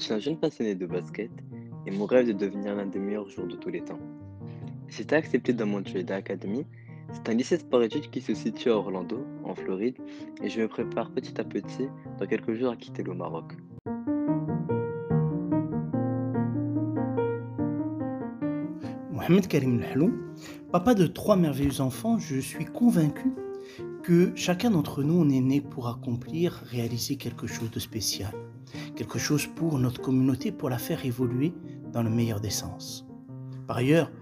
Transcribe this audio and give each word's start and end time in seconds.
suis 0.00 0.14
un 0.14 0.18
jeune 0.18 0.38
passionné 0.38 0.74
de 0.74 0.86
basket 0.86 1.30
et 1.86 1.90
mon 1.90 2.06
rêve 2.06 2.28
est 2.28 2.34
de 2.34 2.46
devenir 2.46 2.74
l'un 2.74 2.86
des 2.86 2.98
meilleurs 2.98 3.28
joueurs 3.28 3.48
de 3.48 3.56
tous 3.56 3.68
les 3.68 3.82
temps. 3.82 3.98
Été 4.98 5.14
accepté 5.14 5.52
dans 5.52 5.66
Montreal 5.66 6.10
Academy. 6.12 6.66
C'est 7.12 7.28
un 7.28 7.34
lycée 7.34 7.58
sport-études 7.58 8.10
qui 8.10 8.20
se 8.20 8.34
situe 8.34 8.70
à 8.70 8.76
Orlando, 8.76 9.24
en 9.44 9.54
Floride, 9.54 9.96
et 10.42 10.48
je 10.48 10.60
me 10.60 10.68
prépare 10.68 11.10
petit 11.10 11.40
à 11.40 11.44
petit 11.44 11.88
dans 12.18 12.26
quelques 12.26 12.54
jours 12.54 12.70
à 12.70 12.76
quitter 12.76 13.02
le 13.02 13.14
Maroc. 13.14 13.52
Mohamed 19.12 19.48
Karim 19.48 19.80
Lhalou, 19.80 20.12
papa 20.70 20.94
de 20.94 21.06
trois 21.06 21.36
merveilleux 21.36 21.80
enfants, 21.80 22.18
je 22.18 22.38
suis 22.38 22.64
convaincu 22.64 23.32
que 24.02 24.32
chacun 24.34 24.70
d'entre 24.70 25.02
nous, 25.02 25.14
on 25.14 25.28
est 25.28 25.40
né 25.40 25.60
pour 25.60 25.88
accomplir, 25.88 26.62
réaliser 26.66 27.16
quelque 27.16 27.46
chose 27.46 27.70
de 27.70 27.78
spécial, 27.78 28.32
quelque 29.00 29.18
chose 29.18 29.46
pour 29.46 29.78
notre 29.78 30.02
communauté, 30.02 30.52
pour 30.52 30.68
la 30.68 30.76
faire 30.76 31.06
évoluer 31.06 31.54
dans 31.90 32.02
le 32.02 32.10
meilleur 32.10 32.38
des 32.38 32.50
sens. 32.50 33.06
Par 33.66 33.78
ailleurs, 33.78 34.12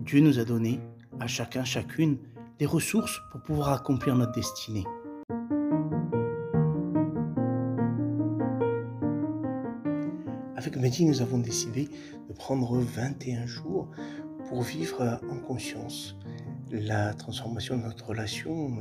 Dieu 0.00 0.20
nous 0.20 0.40
a 0.40 0.44
donné 0.44 0.80
à 1.20 1.28
chacun, 1.28 1.62
chacune, 1.62 2.18
des 2.58 2.66
ressources 2.66 3.20
pour 3.30 3.40
pouvoir 3.42 3.72
accomplir 3.72 4.16
notre 4.16 4.32
destinée. 4.32 4.82
Avec 10.56 10.76
Mehdi, 10.76 11.04
nous 11.04 11.22
avons 11.22 11.38
décidé 11.38 11.88
de 12.28 12.32
prendre 12.32 12.76
21 12.76 13.46
jours 13.46 13.92
pour 14.48 14.62
vivre 14.62 15.20
en 15.30 15.38
conscience 15.38 16.16
la 16.72 17.14
transformation 17.14 17.76
de 17.76 17.84
notre 17.84 18.06
relation 18.06 18.76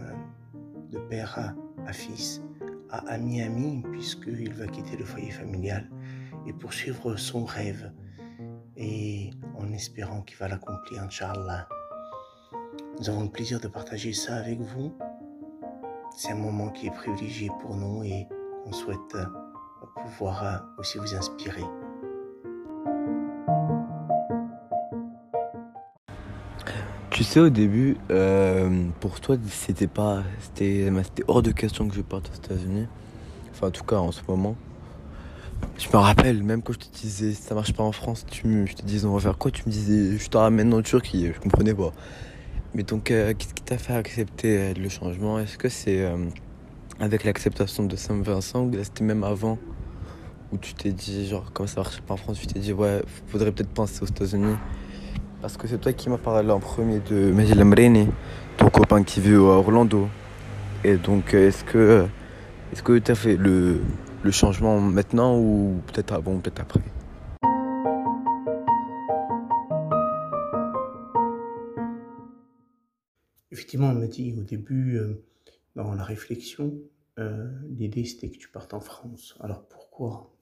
de 0.91 0.97
père 0.97 1.53
à, 1.85 1.93
fils, 1.93 2.41
à 2.93 2.99
ami-ami, 3.11 3.83
puisqu'il 3.91 4.53
va 4.53 4.67
quitter 4.67 4.95
le 4.95 5.03
foyer 5.03 5.31
familial 5.31 5.89
et 6.45 6.53
poursuivre 6.53 7.15
son 7.15 7.43
rêve, 7.43 7.91
et 8.77 9.31
en 9.57 9.71
espérant 9.73 10.21
qu'il 10.21 10.37
va 10.37 10.47
l'accomplir, 10.47 11.01
Inch'Allah. 11.01 11.67
Nous 12.99 13.09
avons 13.09 13.23
le 13.23 13.31
plaisir 13.31 13.59
de 13.59 13.67
partager 13.67 14.13
ça 14.13 14.35
avec 14.35 14.59
vous. 14.59 14.95
C'est 16.15 16.33
un 16.33 16.37
moment 16.37 16.69
qui 16.69 16.85
est 16.85 16.91
privilégié 16.91 17.49
pour 17.61 17.75
nous 17.75 18.03
et 18.03 18.27
on 18.65 18.71
souhaite 18.71 19.17
pouvoir 19.95 20.67
aussi 20.77 20.99
vous 20.99 21.15
inspirer. 21.15 21.63
Tu 27.23 27.29
sais, 27.29 27.39
au 27.39 27.49
début, 27.49 27.95
euh, 28.11 28.83
pour 28.99 29.21
toi, 29.21 29.37
c'était 29.47 29.87
pas, 29.87 30.23
c'était, 30.41 30.91
hors 31.29 31.41
de 31.41 31.51
question 31.51 31.87
que 31.87 31.95
je 31.95 32.01
parte 32.01 32.29
aux 32.29 32.35
États-Unis. 32.35 32.85
Enfin, 33.49 33.67
en 33.67 33.71
tout 33.71 33.85
cas, 33.85 33.95
en 33.95 34.11
ce 34.11 34.19
moment. 34.27 34.57
Je 35.77 35.87
me 35.87 35.95
rappelle, 35.95 36.43
même 36.43 36.61
quand 36.61 36.73
je 36.73 36.79
te 36.79 36.93
disais 36.93 37.31
ça 37.31 37.55
marche 37.55 37.71
pas 37.71 37.83
en 37.83 37.93
France, 37.93 38.25
tu 38.29 38.67
je 38.67 38.73
te 38.73 38.81
disais 38.81 39.07
on 39.07 39.13
va 39.13 39.21
faire 39.21 39.37
quoi? 39.37 39.51
Tu 39.51 39.63
me 39.65 39.71
disais 39.71 40.17
je 40.17 40.29
te 40.29 40.35
ramène 40.35 40.73
en 40.73 40.81
Turquie, 40.81 41.31
je 41.33 41.39
comprenais 41.39 41.73
pas. 41.73 41.93
Mais 42.75 42.83
donc, 42.83 43.09
euh, 43.09 43.33
qu'est-ce 43.33 43.53
qui 43.53 43.63
t'a 43.63 43.77
fait 43.77 43.93
accepter 43.93 44.57
euh, 44.57 44.73
le 44.73 44.89
changement? 44.89 45.39
Est-ce 45.39 45.57
que 45.57 45.69
c'est 45.69 46.05
avec 46.99 47.23
l'acceptation 47.23 47.85
de 47.85 47.95
Saint-Vincent 47.95 48.65
ou 48.65 48.73
c'était 48.83 49.05
même 49.05 49.23
avant 49.23 49.57
où 50.51 50.57
tu 50.57 50.73
t'es 50.73 50.91
dit, 50.91 51.25
genre, 51.29 51.53
comme 51.53 51.67
ça 51.67 51.79
marche 51.83 52.01
pas 52.01 52.15
en 52.15 52.17
France, 52.17 52.41
tu 52.41 52.47
t'es 52.47 52.59
dit 52.59 52.73
ouais, 52.73 53.01
faudrait 53.27 53.53
peut-être 53.53 53.71
penser 53.71 54.03
aux 54.03 54.07
États-Unis? 54.07 54.57
Parce 55.43 55.57
que 55.57 55.67
c'est 55.67 55.77
toi 55.77 55.91
qui 55.91 56.09
m'as 56.09 56.17
parlé 56.17 56.49
en 56.51 56.61
premier 56.61 57.01
de 57.01 57.29
Majid 57.33 57.55
Lamreni, 57.55 58.07
ton 58.55 58.69
copain 58.69 59.03
qui 59.03 59.19
vit 59.19 59.33
à 59.33 59.41
Orlando. 59.41 60.07
Et 60.85 60.95
donc, 60.95 61.33
est-ce 61.33 61.65
que 61.65 62.05
est-ce 62.71 62.81
que 62.81 62.97
tu 62.97 63.11
as 63.11 63.15
fait 63.15 63.35
le, 63.35 63.81
le 64.23 64.31
changement 64.31 64.79
maintenant 64.79 65.37
ou 65.37 65.81
peut-être 65.87 66.13
avant, 66.13 66.37
peut-être 66.37 66.61
après? 66.61 66.79
Effectivement, 73.51 73.89
on 73.89 73.95
m'a 73.95 74.07
dit 74.07 74.33
au 74.39 74.43
début, 74.43 74.95
euh, 74.95 75.25
dans 75.75 75.93
la 75.93 76.05
réflexion, 76.05 76.73
euh, 77.19 77.49
l'idée 77.69 78.05
c'était 78.05 78.29
que 78.29 78.37
tu 78.37 78.47
partes 78.47 78.73
en 78.73 78.79
France. 78.79 79.35
Alors 79.41 79.67
pourquoi? 79.67 80.33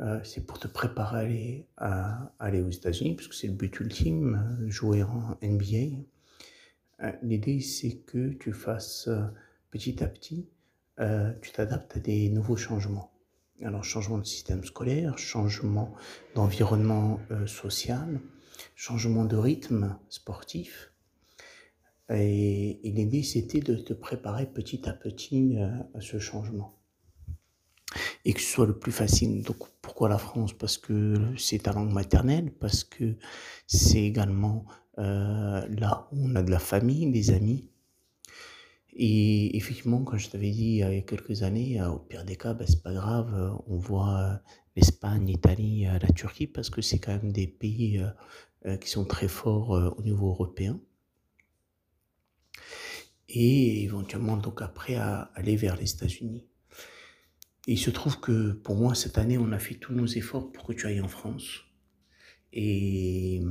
Euh, 0.00 0.20
c'est 0.24 0.44
pour 0.46 0.58
te 0.58 0.68
préparer 0.68 1.68
à, 1.78 2.32
aller 2.38 2.60
aux 2.60 2.70
États-Unis, 2.70 3.14
parce 3.14 3.28
que 3.28 3.34
c'est 3.34 3.46
le 3.46 3.54
but 3.54 3.80
ultime, 3.80 4.58
euh, 4.60 4.70
jouer 4.70 5.02
en 5.02 5.38
NBA. 5.42 5.96
Euh, 7.02 7.12
l'idée, 7.22 7.60
c'est 7.60 7.96
que 7.98 8.34
tu 8.34 8.52
fasses 8.52 9.08
petit 9.70 10.02
à 10.02 10.06
petit, 10.06 10.48
tu 11.42 11.52
t'adaptes 11.52 11.96
à 11.96 12.00
des 12.00 12.30
nouveaux 12.30 12.56
changements. 12.56 13.12
Alors, 13.62 13.84
changement 13.84 14.18
de 14.18 14.24
système 14.24 14.64
scolaire, 14.64 15.18
changement 15.18 15.94
d'environnement 16.34 17.20
social, 17.46 18.20
changement 18.74 19.24
de 19.24 19.36
rythme 19.36 19.98
sportif. 20.08 20.92
et 22.08 22.80
l'idée, 22.82 23.22
c'était 23.22 23.60
de 23.60 23.74
te 23.74 23.92
préparer 23.92 24.46
petit 24.46 24.88
à 24.88 24.94
petit 24.94 25.58
à 25.94 26.00
ce 26.00 26.18
changement 26.18 26.76
et 28.26 28.32
que 28.32 28.40
ce 28.40 28.52
soit 28.52 28.66
le 28.66 28.76
plus 28.76 28.90
facile. 28.90 29.44
Donc 29.44 29.58
pourquoi 29.80 30.08
la 30.08 30.18
France? 30.18 30.52
Parce 30.52 30.78
que 30.78 31.14
c'est 31.38 31.60
ta 31.62 31.72
langue 31.72 31.92
maternelle, 31.92 32.50
parce 32.50 32.82
que 32.82 33.16
c'est 33.68 34.02
également 34.02 34.66
euh, 34.98 35.64
là 35.68 36.08
où 36.10 36.26
on 36.28 36.34
a 36.34 36.42
de 36.42 36.50
la 36.50 36.58
famille, 36.58 37.10
des 37.12 37.30
amis. 37.30 37.70
Et 38.96 39.56
effectivement, 39.56 40.02
quand 40.02 40.18
je 40.18 40.28
t'avais 40.28 40.50
dit 40.50 40.64
il 40.64 40.76
y 40.78 40.82
a 40.82 41.00
quelques 41.02 41.44
années, 41.44 41.80
euh, 41.80 41.90
au 41.90 41.98
pire 42.00 42.24
des 42.24 42.34
cas, 42.34 42.52
ben, 42.52 42.66
c'est 42.66 42.82
pas 42.82 42.92
grave, 42.92 43.32
euh, 43.32 43.50
on 43.68 43.76
voit 43.76 44.40
l'Espagne, 44.74 45.24
l'Italie, 45.26 45.84
la 45.84 46.12
Turquie, 46.12 46.48
parce 46.48 46.68
que 46.68 46.82
c'est 46.82 46.98
quand 46.98 47.12
même 47.12 47.32
des 47.32 47.46
pays 47.46 48.02
qui 48.80 48.90
sont 48.90 49.04
très 49.04 49.28
forts 49.28 49.70
au 49.96 50.02
niveau 50.02 50.28
européen. 50.30 50.80
Et 53.28 53.84
éventuellement, 53.84 54.36
donc 54.36 54.60
après, 54.62 54.96
à 54.96 55.30
aller 55.34 55.56
vers 55.56 55.76
les 55.76 55.90
États-Unis. 55.92 56.44
Il 57.66 57.78
se 57.78 57.90
trouve 57.90 58.20
que 58.20 58.52
pour 58.52 58.76
moi, 58.76 58.94
cette 58.94 59.18
année, 59.18 59.38
on 59.38 59.52
a 59.52 59.58
fait 59.58 59.74
tous 59.74 59.92
nos 59.92 60.06
efforts 60.06 60.52
pour 60.52 60.64
que 60.64 60.72
tu 60.72 60.86
ailles 60.86 61.00
en 61.00 61.08
France. 61.08 61.64
Et, 62.52 63.42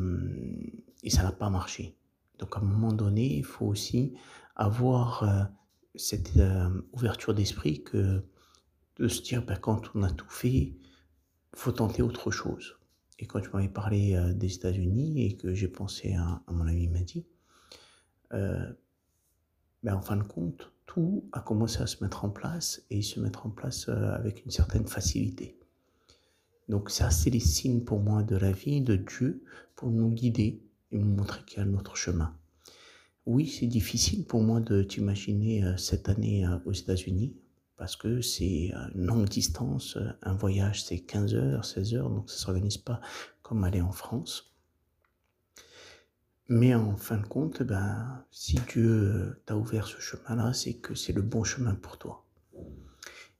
et 1.03 1.09
ça 1.09 1.24
n'a 1.24 1.31
pas 1.31 1.50
marché. 1.50 1.98
Donc 2.40 2.56
à 2.56 2.59
un 2.59 2.64
moment 2.64 2.94
donné, 2.94 3.38
il 3.38 3.44
faut 3.44 3.66
aussi 3.66 4.14
avoir 4.56 5.24
euh, 5.24 5.44
cette 5.96 6.36
euh, 6.38 6.70
ouverture 6.94 7.34
d'esprit 7.34 7.84
que 7.84 8.24
de 8.98 9.08
se 9.08 9.22
dire, 9.22 9.46
ben, 9.46 9.58
quand 9.58 9.92
on 9.96 10.03
a 10.03 10.12
tout 10.12 10.30
fait, 10.30 10.74
faut 11.53 11.72
tenter 11.72 12.02
autre 12.02 12.32
chose. 12.32 12.78
Et 13.20 13.26
quand 13.26 13.40
tu 13.40 13.50
m'avais 13.52 13.70
parlé 13.70 14.16
euh, 14.16 14.34
des 14.34 14.56
États-Unis 14.56 15.26
et 15.26 15.38
que 15.38 15.53
j'ai 15.53 15.68
pensé 15.68 16.16
à, 16.16 16.42
mon 16.47 16.68
ami 16.68 16.88
Madi, 16.88 17.26
ben, 18.32 18.76
en 19.96 20.02
fin 20.02 20.18
de 20.18 20.24
compte, 20.24 20.72
tout 20.95 21.25
a 21.33 21.41
commencé 21.41 21.81
à 21.81 21.88
se 21.88 22.01
mettre 22.01 22.23
en 22.23 22.29
place 22.29 22.81
et 22.89 23.01
se 23.01 23.19
mettre 23.19 23.45
en 23.45 23.50
place 23.50 23.89
euh, 23.89 24.16
avec 24.16 24.45
une 24.45 24.51
certaine 24.51 24.88
facilité. 24.88 25.59
Donc 26.69 26.89
ça, 26.89 27.11
c'est 27.11 27.29
les 27.29 27.41
signes 27.41 27.81
pour 27.81 28.00
moi 28.00 28.23
de 28.23 28.38
la 28.38 28.53
vie, 28.53 28.79
de 28.79 28.95
Dieu, 28.95 29.44
pour 29.75 29.91
nous 29.91 30.09
guider 30.09 30.63
et 30.91 30.97
nous 30.97 31.13
montrer 31.13 31.44
qu'il 31.44 31.57
y 31.57 31.61
a 31.61 31.66
un 31.66 31.73
autre 31.73 31.97
chemin. 31.97 32.34
Oui, 33.25 33.45
c'est 33.45 33.67
difficile 33.67 34.23
pour 34.23 34.41
moi 34.41 34.61
de 34.61 34.84
t'imaginer 34.84 35.66
euh, 35.66 35.75
cette 35.75 36.07
année 36.07 36.47
euh, 36.47 36.59
aux 36.66 36.72
États-Unis, 36.72 37.35
parce 37.75 37.97
que 37.97 38.22
c'est 38.22 38.72
une 38.94 39.05
longue 39.05 39.28
distance, 39.28 39.97
un 40.22 40.34
voyage 40.34 40.85
c'est 40.85 41.00
15 41.00 41.35
heures, 41.35 41.66
16 41.66 41.95
heures, 41.95 42.09
donc 42.09 42.29
ça 42.29 42.38
ne 42.38 42.39
s'organise 42.39 42.78
pas 42.78 43.01
comme 43.41 43.66
aller 43.66 43.81
en 43.81 43.91
France. 43.91 44.54
Mais 46.47 46.75
en 46.75 46.95
fin 46.95 47.17
de 47.17 47.25
compte, 47.25 47.63
ben, 47.63 48.23
si 48.29 48.59
Dieu 48.72 49.41
t'a 49.45 49.56
ouvert 49.56 49.88
ce 49.88 50.00
chemin-là, 50.00 50.53
c'est 50.53 50.75
que 50.75 50.93
c'est 50.93 51.14
le 51.14 51.23
bon 51.23 51.43
chemin 51.43 51.73
pour 51.73 51.97
toi. 51.97 52.23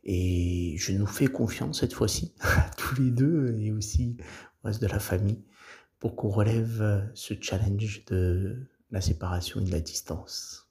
Et 0.03 0.75
je 0.77 0.91
nous 0.94 1.06
fais 1.06 1.27
confiance 1.27 1.80
cette 1.80 1.94
fois-ci, 1.94 2.33
tous 2.77 3.01
les 3.01 3.12
deux, 3.12 3.56
et 3.59 3.71
aussi 3.71 4.18
au 4.63 4.68
reste 4.68 4.81
de 4.81 4.88
la 4.88 5.00
famille, 5.00 5.44
pour 6.00 6.15
qu'on 6.15 6.30
relève 6.30 7.09
ce 7.13 7.33
challenge 7.39 8.06
de 8.06 8.68
la 8.91 9.01
séparation 9.01 9.62
et 9.62 9.65
de 9.65 9.71
la 9.71 9.81
distance. 9.81 10.68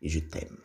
Et 0.00 0.08
je 0.08 0.20
t'aime. 0.20 0.58